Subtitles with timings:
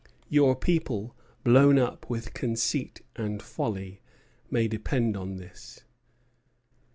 [0.29, 4.01] Your people, blown up with conceit and folly,
[4.49, 5.83] may depend on this."